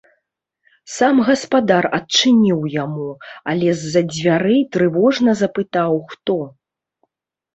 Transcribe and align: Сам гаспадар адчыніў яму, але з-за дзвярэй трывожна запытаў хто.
Сам 0.93 1.15
гаспадар 1.27 1.85
адчыніў 1.97 2.63
яму, 2.83 3.05
але 3.53 3.69
з-за 3.81 4.01
дзвярэй 4.13 4.61
трывожна 4.77 5.31
запытаў 5.45 5.91
хто. 6.15 6.39